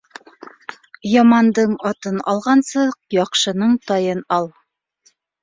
[1.09, 2.87] Ямандың атын алғансы,
[3.19, 4.51] яҡшының тайын ал.